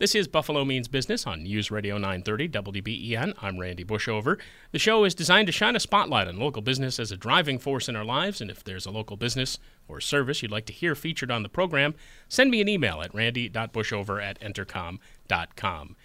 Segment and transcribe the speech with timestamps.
[0.00, 3.34] This is Buffalo Means Business on News Radio 930 WBEN.
[3.42, 4.38] I'm Randy Bushover.
[4.70, 7.88] The show is designed to shine a spotlight on local business as a driving force
[7.88, 9.58] in our lives, and if there's a local business
[9.88, 11.96] or service you'd like to hear featured on the program,
[12.28, 15.96] send me an email at randy.bushover at entercom.com.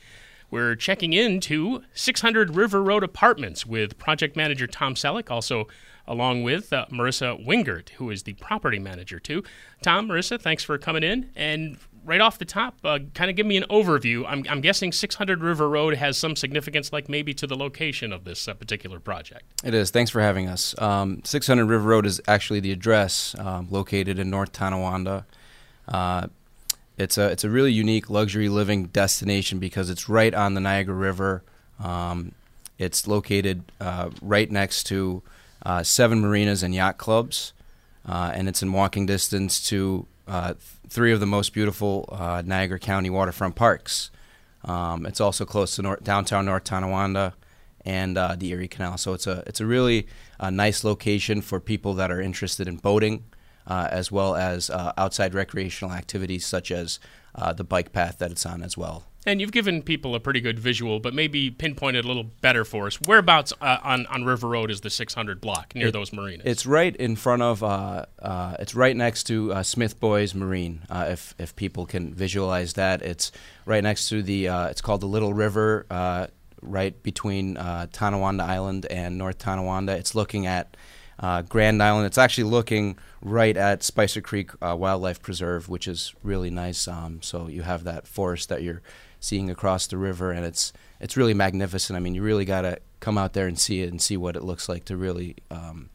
[0.53, 5.67] We're checking into 600 River Road Apartments with project manager Tom Selleck, also
[6.05, 9.41] along with uh, Marissa Wingert, who is the property manager too.
[9.81, 11.31] Tom, Marissa, thanks for coming in.
[11.35, 14.25] And right off the top, uh, kind of give me an overview.
[14.27, 18.23] I'm, I'm, guessing 600 River Road has some significance, like maybe to the location of
[18.23, 19.45] this uh, particular project.
[19.63, 19.89] It is.
[19.89, 20.79] Thanks for having us.
[20.79, 25.25] Um, 600 River Road is actually the address um, located in North Tonawanda.
[26.97, 30.95] It's a it's a really unique luxury living destination because it's right on the Niagara
[30.95, 31.43] River.
[31.79, 32.33] Um,
[32.77, 35.23] it's located uh, right next to
[35.65, 37.53] uh, seven marinas and yacht clubs,
[38.07, 40.53] uh, and it's in walking distance to uh,
[40.87, 44.11] three of the most beautiful uh, Niagara County waterfront parks.
[44.65, 47.33] Um, it's also close to North, downtown North Tonawanda
[47.85, 48.97] and uh, the Erie Canal.
[48.97, 50.07] So it's a it's a really
[50.51, 53.23] nice location for people that are interested in boating,
[53.67, 56.99] uh, as well as uh, outside recreational activities such as
[57.55, 59.05] the bike path that it's on as well.
[59.25, 62.87] And you've given people a pretty good visual, but maybe pinpointed a little better for
[62.87, 62.99] us.
[63.05, 66.45] Whereabouts uh, on on River Road is the 600 block near it, those marinas?
[66.45, 67.63] It's right in front of.
[67.63, 70.81] Uh, uh, it's right next to uh, Smith Boys Marine.
[70.89, 73.31] Uh, if if people can visualize that, it's
[73.65, 74.49] right next to the.
[74.49, 75.85] Uh, it's called the Little River,
[76.61, 77.55] right between
[77.91, 79.95] Tonawanda Island and North Tonawanda.
[79.95, 80.75] It's looking at.
[81.49, 82.05] Grand Island.
[82.05, 86.87] It's actually looking right at Spicer Creek Wildlife Preserve, which is really nice.
[86.87, 88.81] Um, so you have that forest that you're
[89.19, 91.95] seeing across the river, and it's it's really magnificent.
[91.95, 94.35] I mean, you really got to come out there and see it and see what
[94.35, 95.89] it looks like to really um,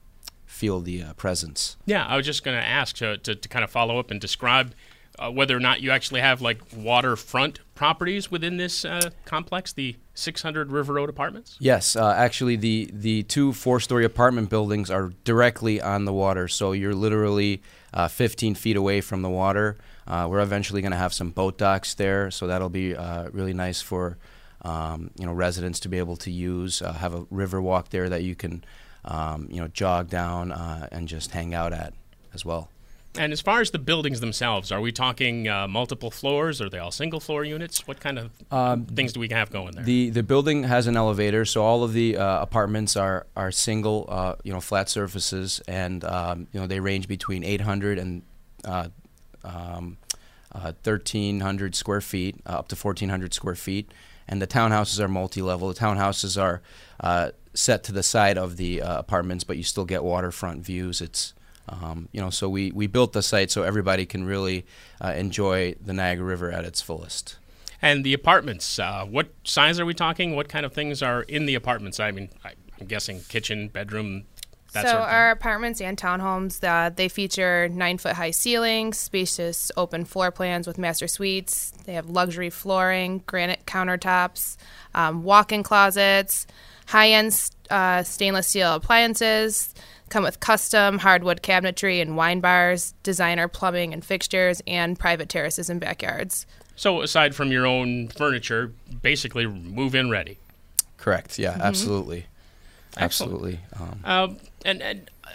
[0.44, 1.76] feel the uh, presence.
[1.86, 4.20] Yeah, I was just going to ask to, to, to kind of follow up and
[4.20, 4.74] describe
[5.18, 9.96] uh, whether or not you actually have like waterfront properties within this uh, complex, the
[10.14, 11.56] 600 River Road apartments.
[11.60, 16.72] Yes, uh, actually, the the two four-story apartment buildings are directly on the water, so
[16.72, 17.62] you're literally
[17.92, 19.78] uh, 15 feet away from the water.
[20.06, 23.54] Uh, we're eventually going to have some boat docks there, so that'll be uh, really
[23.54, 24.18] nice for
[24.62, 26.80] um, you know residents to be able to use.
[26.80, 28.64] Have a river walk there that you can
[29.04, 30.52] um, you know jog down
[30.90, 31.92] and just hang out at
[32.34, 32.70] as well.
[33.16, 36.60] And as far as the buildings themselves, are we talking uh, multiple floors?
[36.60, 37.86] Are they all single floor units?
[37.86, 39.84] What kind of um, things do we have going there?
[39.84, 44.06] The the building has an elevator, so all of the uh, apartments are are single,
[44.08, 48.22] uh, you know, flat surfaces, and um, you know they range between 800 and
[49.44, 49.96] um,
[50.52, 53.92] uh, 1,300 square feet, uh, up to 1,400 square feet.
[54.26, 55.68] And the townhouses are multi-level.
[55.68, 56.60] The townhouses are
[57.00, 61.00] uh, set to the side of the uh, apartments, but you still get waterfront views.
[61.00, 61.32] It's
[61.68, 64.66] um, you know, so we, we built the site so everybody can really
[65.00, 67.36] uh, enjoy the Niagara River at its fullest.
[67.80, 70.34] And the apartments, uh, what size are we talking?
[70.34, 72.00] What kind of things are in the apartments?
[72.00, 74.24] I mean, I'm guessing kitchen, bedroom,
[74.72, 80.04] that so our apartments and townhomes, uh, they feature nine foot high ceilings, spacious open
[80.04, 81.72] floor plans with master suites.
[81.84, 84.58] They have luxury flooring, granite countertops,
[84.94, 86.46] um, walk-in closets,
[86.86, 89.74] high-end uh, stainless steel appliances.
[90.08, 95.68] Come with custom hardwood cabinetry and wine bars, designer plumbing and fixtures, and private terraces
[95.70, 96.46] and backyards.
[96.76, 100.38] So aside from your own furniture, basically move-in ready.
[100.96, 101.38] Correct.
[101.38, 101.62] Yeah, mm-hmm.
[101.62, 102.26] absolutely.
[102.96, 103.60] Absolutely.
[103.78, 104.28] Um, uh,
[104.64, 105.30] and, and uh,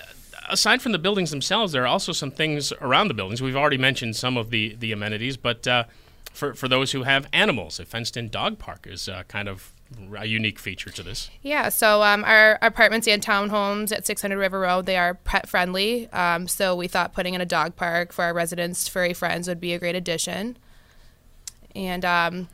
[0.49, 3.41] aside from the buildings themselves, there are also some things around the buildings.
[3.41, 5.83] We've already mentioned some of the, the amenities, but uh,
[6.31, 9.71] for, for those who have animals, a fenced in dog park is uh, kind of
[10.15, 11.29] a unique feature to this.
[11.41, 16.09] Yeah, so um, our apartments and townhomes at 600 River Road, they are pet friendly.
[16.11, 19.59] Um, so we thought putting in a dog park for our residents' furry friends would
[19.59, 20.57] be a great addition.
[21.75, 22.49] And um,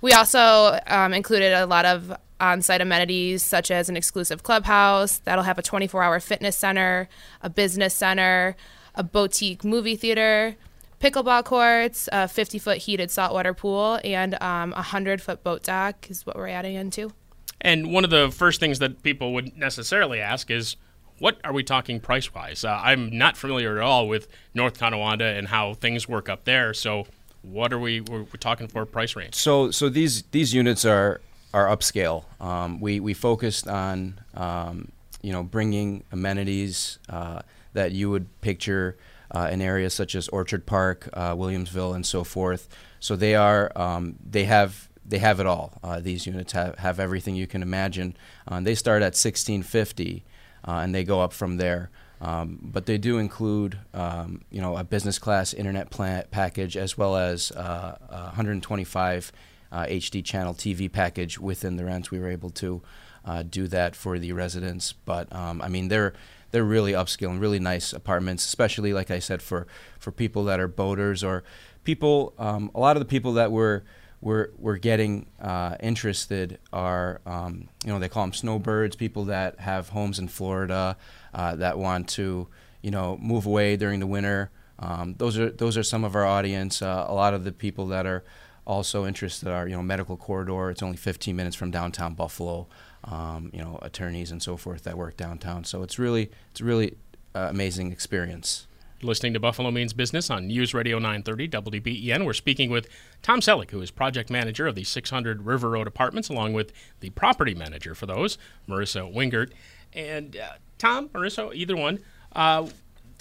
[0.00, 5.18] we also um, included a lot of on site amenities such as an exclusive clubhouse
[5.18, 7.08] that'll have a 24 hour fitness center,
[7.40, 8.56] a business center,
[8.96, 10.56] a boutique movie theater,
[11.02, 16.08] pickleball courts, a 50 foot heated saltwater pool, and um, a 100 foot boat dock
[16.10, 17.12] is what we're adding into.
[17.60, 20.76] And one of the first things that people would necessarily ask is,
[21.18, 22.64] what are we talking price wise?
[22.64, 26.74] Uh, I'm not familiar at all with North Tonawanda and how things work up there.
[26.74, 27.06] So,
[27.42, 29.34] What are we we're, we're talking for price range?
[29.34, 31.20] So so these these units are
[31.52, 32.24] are upscale.
[32.40, 38.96] Um, we we focused on um, you know bringing amenities uh, that you would picture
[39.32, 42.68] uh, in areas such as Orchard Park, uh, Williamsville, and so forth.
[43.00, 45.78] So they are um, they have they have it all.
[45.82, 48.16] Uh, these units have, have everything you can imagine.
[48.46, 50.24] Uh, they start at 1650
[50.66, 51.90] uh, and they go up from there.
[52.20, 56.96] Um, but they do include, um, you know, a business class internet plan package as
[56.96, 59.32] well as uh, 125
[59.72, 62.12] HD channel TV package within the rents.
[62.12, 62.80] We were able to
[63.24, 64.92] uh, do that for the residents.
[64.92, 66.14] But um, I mean, they're
[66.52, 69.66] they're really upscale and really nice apartments, especially like I said for
[69.98, 71.42] for people that are boaters or
[71.84, 72.34] people.
[72.38, 73.84] Um, a lot of the people that were
[74.22, 79.58] we're, we're getting uh, interested are, um, you know, they call them snowbirds, people that
[79.58, 80.96] have homes in Florida
[81.34, 82.46] uh, that want to,
[82.82, 84.52] you know, move away during the winter.
[84.78, 86.82] Um, those are those are some of our audience.
[86.82, 88.24] Uh, a lot of the people that are
[88.64, 90.70] also interested are, you know, medical corridor.
[90.70, 92.68] It's only 15 minutes from downtown Buffalo.
[93.04, 95.64] Um, you know, attorneys and so forth that work downtown.
[95.64, 96.96] So it's really it's really
[97.34, 98.68] uh, amazing experience
[99.02, 102.24] listening to Buffalo Means Business on News Radio 930 WBEN.
[102.24, 102.88] We're speaking with
[103.20, 107.10] Tom Selleck, who is project manager of the 600 River Road Apartments, along with the
[107.10, 108.38] property manager for those,
[108.68, 109.50] Marissa Wingert.
[109.92, 111.98] And uh, Tom, Marissa, either one,
[112.34, 112.68] uh,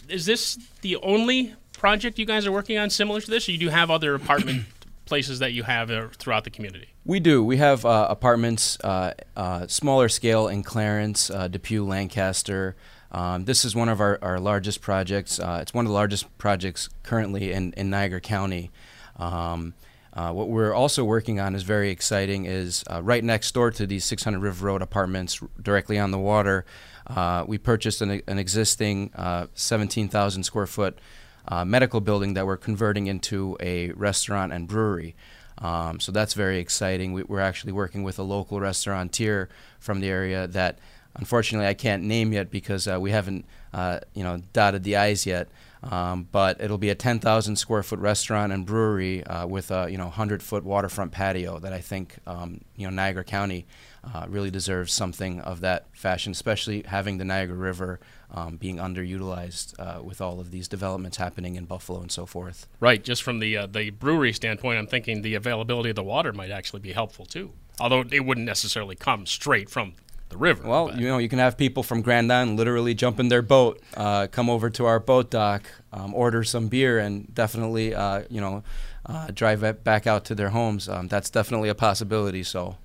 [0.07, 3.57] is this the only project you guys are working on similar to this, or you
[3.57, 4.65] do have other apartment
[5.05, 6.89] places that you have uh, throughout the community?
[7.05, 7.43] We do.
[7.43, 12.75] We have uh, apartments, uh, uh, smaller scale in Clarence, Depew, Lancaster.
[13.11, 15.39] Um, this is one of our, our largest projects.
[15.39, 18.71] Uh, it's one of the largest projects currently in, in Niagara County.
[19.17, 19.73] Um,
[20.13, 22.45] uh, what we're also working on is very exciting.
[22.45, 26.65] Is uh, right next door to these 600 River Road apartments, directly on the water.
[27.07, 30.99] Uh, we purchased an, an existing uh, 17,000 square foot
[31.47, 35.15] uh, medical building that we're converting into a restaurant and brewery.
[35.57, 37.13] Um, so that's very exciting.
[37.13, 39.47] We, are actually working with a local restaurateur
[39.79, 40.79] from the area that
[41.15, 45.25] unfortunately I can't name yet because uh, we haven't uh, you know dotted the i's
[45.25, 45.47] yet.
[45.83, 49.97] Um, but it'll be a 10,000 square foot restaurant and brewery uh, with a you
[49.97, 53.65] know 100 foot waterfront patio that I think um, you know Niagara County
[54.03, 57.99] uh, really deserves something of that fashion, especially having the Niagara River
[58.31, 62.67] um, being underutilized uh, with all of these developments happening in Buffalo and so forth.
[62.79, 66.33] Right, just from the uh, the brewery standpoint, I'm thinking the availability of the water
[66.33, 67.51] might actually be helpful too.
[67.79, 69.93] Although it wouldn't necessarily come straight from
[70.29, 70.67] the river.
[70.67, 70.97] Well, but.
[70.97, 74.27] you know, you can have people from Grand Island literally jump in their boat, uh,
[74.31, 75.63] come over to our boat dock,
[75.93, 78.63] um, order some beer, and definitely, uh, you know,
[79.05, 80.89] uh, drive back out to their homes.
[80.89, 82.43] Um, that's definitely a possibility.
[82.43, 82.77] So.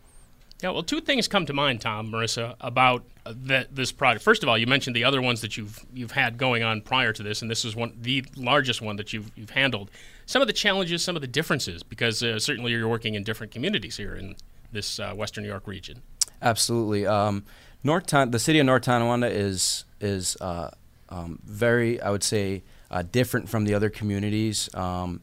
[0.63, 3.35] Yeah, well, two things come to mind, Tom, Marissa, about uh,
[3.71, 4.25] this project.
[4.25, 7.13] First of all, you mentioned the other ones that you've you've had going on prior
[7.13, 9.91] to this, and this is one the largest one that you've you've handled.
[10.25, 13.53] Some of the challenges, some of the differences, because uh, certainly you're working in different
[13.53, 14.35] communities here in
[14.73, 16.03] this uh, Western New York region.
[16.41, 17.07] Absolutely.
[17.07, 17.45] Um,
[17.85, 20.71] North the city of North Tonawanda is is uh,
[21.11, 24.75] um, very, I would say, uh, different from the other communities.
[24.75, 25.21] Um,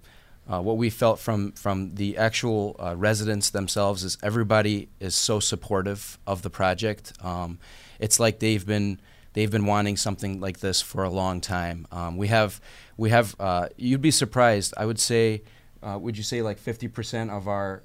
[0.51, 5.39] uh, what we felt from from the actual uh, residents themselves is everybody is so
[5.39, 7.13] supportive of the project.
[7.23, 7.59] Um,
[7.99, 8.99] it's like they've been
[9.33, 11.87] they've been wanting something like this for a long time.
[11.91, 12.59] Um, we have
[12.97, 14.73] we have uh, you'd be surprised.
[14.75, 15.43] I would say,
[15.81, 17.83] uh, would you say like 50% of our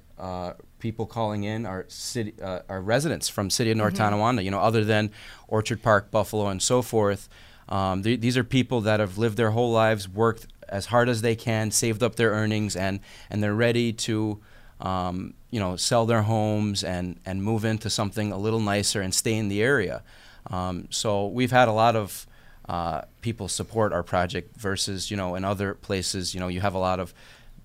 [0.79, 4.03] people calling in are city uh, are residents from city of North mm-hmm.
[4.03, 4.43] Tonawanda.
[4.43, 5.11] You know, other than
[5.47, 7.29] Orchard Park, Buffalo, and so forth.
[7.67, 11.21] Um, th- these are people that have lived their whole lives, worked as hard as
[11.21, 12.99] they can, saved up their earnings, and
[13.29, 14.39] and they're ready to.
[14.81, 19.13] Um, you know, sell their homes and, and move into something a little nicer and
[19.13, 20.03] stay in the area.
[20.47, 22.25] Um, so we've had a lot of
[22.69, 26.75] uh, people support our project versus, you know, in other places, you know, you have
[26.75, 27.13] a lot of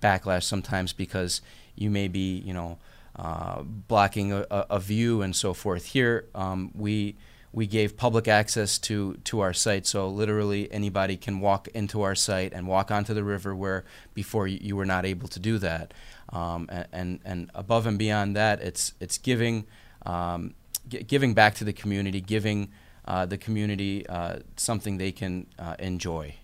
[0.01, 1.41] backlash sometimes because
[1.75, 2.79] you may be, you know,
[3.15, 5.85] uh, blocking a, a, view and so forth.
[5.85, 7.15] Here, um, we
[7.55, 12.13] we gave public access to to our site, so literally anybody can walk into our
[12.13, 15.93] site and walk onto the river where before you, were not able to do that.
[16.33, 19.65] Um, and, and, and above and beyond that, it's it's giving
[20.05, 20.53] um,
[20.89, 22.71] g- giving back to the community, giving
[23.05, 26.35] uh, the community uh, something they can uh, enjoy.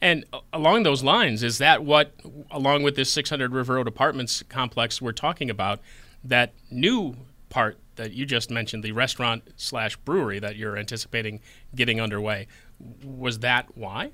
[0.00, 2.12] And along those lines, is that what,
[2.50, 5.80] along with this 600 River Road Apartments complex we're talking about,
[6.22, 7.16] that new
[7.48, 11.40] part that you just mentioned, the restaurant slash brewery that you're anticipating
[11.74, 12.46] getting underway,
[13.04, 14.10] was that why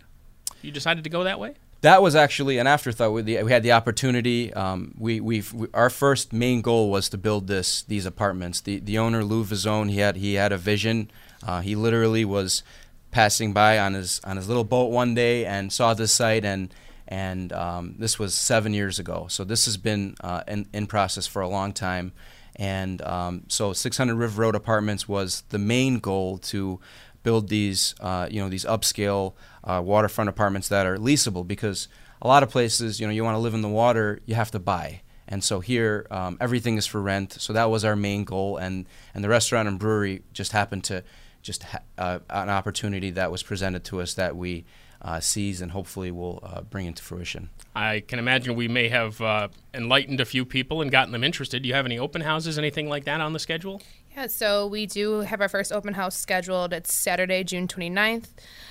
[0.63, 1.55] you decided to go that way?
[1.83, 3.13] That was actually an afterthought.
[3.13, 4.55] We, we had the opportunity.
[4.55, 5.43] Um, we, we
[5.75, 8.61] our first main goal was to build this these apartments.
[8.61, 11.11] The the owner Lou Vizone, he had he had a vision.
[11.45, 12.63] Uh, he literally was
[13.11, 16.73] passing by on his on his little boat one day and saw this site and
[17.09, 19.27] and um, this was seven years ago.
[19.29, 22.13] So this has been uh, in, in process for a long time.
[22.57, 26.81] And um, so 600 River Road Apartments was the main goal to
[27.23, 31.89] build these, uh, you know, these upscale uh, waterfront apartments that are leasable because
[32.21, 34.51] a lot of places, you know, you want to live in the water, you have
[34.51, 35.03] to buy.
[35.29, 37.33] And so here, um, everything is for rent.
[37.33, 41.05] So that was our main goal, and and the restaurant and brewery just happened to
[41.41, 44.65] just ha- uh, an opportunity that was presented to us that we
[45.03, 47.51] uh, sees and hopefully will uh, bring into fruition.
[47.75, 51.63] I can imagine we may have uh, enlightened a few people and gotten them interested.
[51.63, 53.83] Do you have any open houses, anything like that on the schedule?
[54.15, 56.73] Yeah, so we do have our first open house scheduled.
[56.73, 58.29] It's Saturday, June 29th.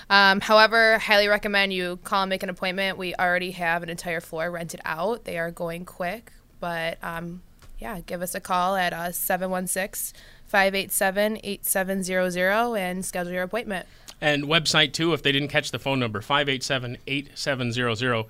[0.09, 2.97] Um, however, highly recommend you call and make an appointment.
[2.97, 5.25] We already have an entire floor rented out.
[5.25, 7.41] They are going quick, but um,
[7.79, 13.87] yeah, give us a call at uh, 716 587 8700 and schedule your appointment.
[14.21, 18.25] And website too, if they didn't catch the phone number, 587 8700.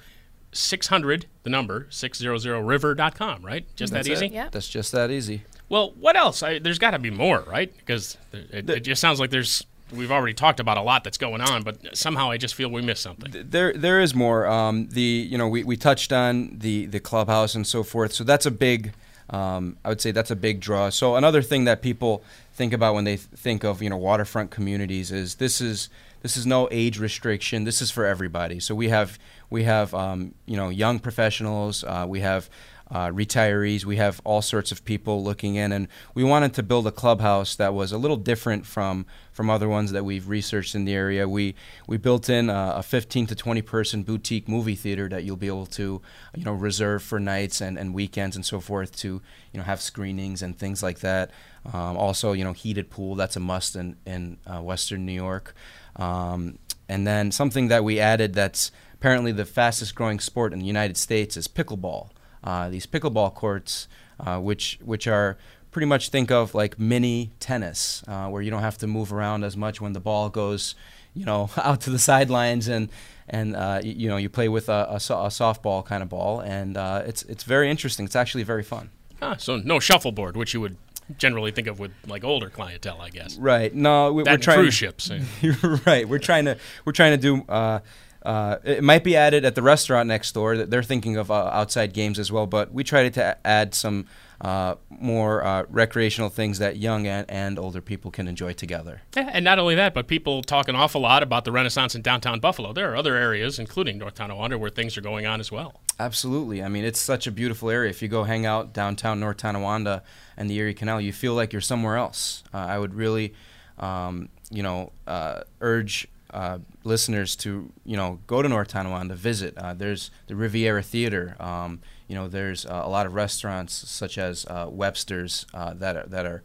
[0.53, 3.65] 600, the number, 600river.com, right?
[3.75, 4.25] Just That's that easy?
[4.25, 4.31] It.
[4.33, 4.50] Yeah.
[4.51, 5.43] That's just that easy.
[5.69, 6.43] Well, what else?
[6.43, 7.74] I, there's got to be more, right?
[7.77, 11.41] Because it, it just sounds like there's we've already talked about a lot that's going
[11.41, 13.31] on, but somehow I just feel we missed something.
[13.50, 14.48] There, there is more.
[14.48, 18.13] Um, the you know we, we touched on the the clubhouse and so forth.
[18.13, 18.93] So that's a big.
[19.31, 20.89] Um, I would say that's a big draw.
[20.89, 22.23] So another thing that people
[22.53, 25.89] think about when they th- think of you know waterfront communities is this is
[26.21, 27.63] this is no age restriction.
[27.63, 28.59] This is for everybody.
[28.59, 31.83] So we have we have um, you know young professionals.
[31.83, 32.49] Uh, we have
[32.91, 33.85] uh, retirees.
[33.85, 37.55] We have all sorts of people looking in, and we wanted to build a clubhouse
[37.55, 41.27] that was a little different from from other ones that we've researched in the area.
[41.27, 41.55] We
[41.87, 45.47] we built in a, a 15 to 20 person boutique movie theater that you'll be
[45.47, 46.01] able to
[46.35, 49.21] you know reserve for nights and, and weekends and so forth to
[49.53, 51.31] you know have screenings and things like that.
[51.65, 55.55] Um, also, you know, heated pool that's a must in in uh, Western New York.
[55.95, 56.57] Um,
[56.88, 60.98] and then something that we added that's apparently the fastest growing sport in the United
[60.98, 62.10] States is pickleball.
[62.43, 63.88] Uh, these pickleball courts,
[64.19, 65.38] uh, which which are
[65.71, 69.43] pretty much think of like mini tennis, uh, where you don't have to move around
[69.43, 70.75] as much when the ball goes,
[71.13, 72.89] you know, out to the sidelines and
[73.27, 76.41] and uh, you, you, know you play with a, a, a softball kind of ball,
[76.41, 78.05] and uh, it's it's very interesting.
[78.05, 78.89] It's actually very fun.
[79.21, 80.77] Ah, so no shuffleboard, which you would
[81.18, 83.38] generally think of with like older clientele, I guess.
[83.38, 83.74] Right.
[83.74, 85.12] No, we, are trying cruise ships.
[85.86, 86.08] right.
[86.08, 87.44] We're trying to we're trying to do.
[87.48, 87.80] Uh,
[88.23, 90.57] uh, it might be added at the restaurant next door.
[90.57, 94.05] That they're thinking of uh, outside games as well, but we tried to add some
[94.41, 99.01] uh, more uh, recreational things that young and, and, older people can enjoy together.
[99.15, 102.01] Yeah, and not only that, but people talk an awful lot about the Renaissance in
[102.01, 102.73] downtown Buffalo.
[102.73, 105.79] There are other areas, including North Tonawanda, where things are going on as well.
[105.99, 106.63] Absolutely.
[106.63, 107.91] I mean, it's such a beautiful area.
[107.91, 110.01] If you go hang out downtown North Tonawanda
[110.35, 112.43] and the Erie Canal, you feel like you're somewhere else.
[112.51, 113.35] Uh, I would really,
[113.77, 119.19] um, you know, uh, urge uh, listeners to you know go to North Tonawanda, to
[119.19, 119.57] visit.
[119.57, 121.35] Uh, there's the Riviera Theater.
[121.39, 125.95] Um, you know, there's uh, a lot of restaurants such as uh, Webster's uh, that
[125.95, 126.43] are, that are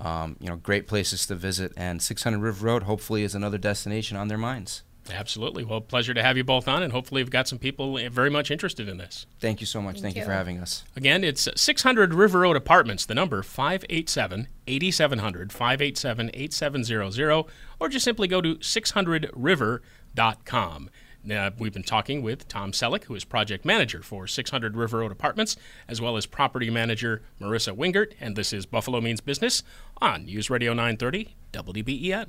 [0.00, 1.72] um, you know great places to visit.
[1.76, 4.82] And 600 River Road hopefully is another destination on their minds.
[5.12, 5.64] Absolutely.
[5.64, 8.50] Well, pleasure to have you both on, and hopefully, we've got some people very much
[8.50, 9.26] interested in this.
[9.40, 9.94] Thank you so much.
[9.94, 10.22] Thank, Thank you.
[10.22, 10.26] you.
[10.26, 10.84] for having us.
[10.96, 17.44] Again, it's 600 River Road Apartments, the number 587 8700 587 8700,
[17.80, 20.90] or just simply go to 600river.com.
[21.24, 25.10] Now, we've been talking with Tom Selleck, who is project manager for 600 River Road
[25.10, 25.56] Apartments,
[25.88, 29.64] as well as property manager Marissa Wingert, and this is Buffalo Means Business
[30.00, 32.28] on News Radio 930 WBEN.